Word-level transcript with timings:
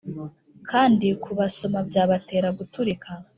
kandi 0.69 1.07
kubasoma 1.23 1.79
byabatera 1.87 2.47
guturika 2.59 3.11